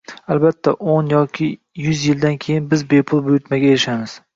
Albatta, 0.35 0.73
o'n 0.93 1.11
yoki 1.15 1.51
yuz 1.85 2.03
yildan 2.09 2.43
keyin 2.47 2.71
biz 2.75 2.87
bepul 2.97 3.27
buyurtmaga 3.31 3.75
erishamiz 3.77 4.23